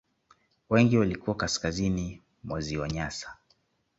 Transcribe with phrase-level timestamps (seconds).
[0.69, 3.37] Wengi walikuwa kaskazini mwa ziwa Nyasa